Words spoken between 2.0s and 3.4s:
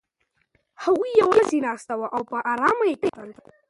او په ارامۍ یې کتل.